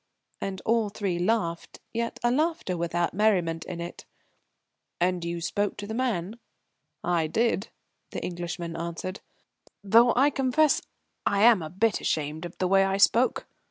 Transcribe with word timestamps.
And 0.41 0.63
all 0.65 0.89
three 0.89 1.19
laughed, 1.19 1.79
yet 1.93 2.19
a 2.23 2.31
laughter 2.31 2.75
without 2.75 3.13
merriment 3.13 3.63
in 3.65 3.79
it. 3.79 4.03
"And 4.99 5.23
you 5.23 5.39
spoke 5.41 5.77
to 5.77 5.85
the 5.85 5.93
man?" 5.93 6.39
"I 7.03 7.27
did," 7.27 7.67
the 8.09 8.23
Englishman 8.25 8.75
answered, 8.75 9.19
"though 9.83 10.11
I 10.15 10.31
confess 10.31 10.81
I'm 11.27 11.61
a 11.61 11.69
bit 11.69 12.01
ashamed 12.01 12.45
of 12.45 12.57
the 12.57 12.67
way 12.67 12.83
I 12.83 12.97
spoke. 12.97 13.45